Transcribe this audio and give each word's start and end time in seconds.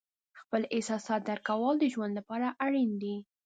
خپل 0.39 0.61
احساسات 0.75 1.21
درک 1.27 1.43
کول 1.49 1.75
د 1.79 1.85
ژوند 1.93 2.13
لپاره 2.19 2.47
اړین 2.65 2.91
دي. 3.01 3.15